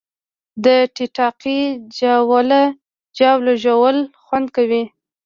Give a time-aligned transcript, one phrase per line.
[0.65, 1.59] د ټیټاقې
[3.21, 4.83] جاوله ژوول خوند کوي